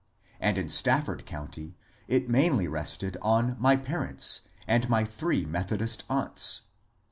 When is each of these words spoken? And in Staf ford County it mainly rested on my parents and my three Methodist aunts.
And 0.39 0.57
in 0.57 0.65
Staf 0.65 1.05
ford 1.05 1.27
County 1.27 1.77
it 2.07 2.27
mainly 2.27 2.67
rested 2.67 3.17
on 3.21 3.55
my 3.59 3.75
parents 3.75 4.49
and 4.67 4.89
my 4.89 5.03
three 5.03 5.45
Methodist 5.45 6.05
aunts. 6.09 6.61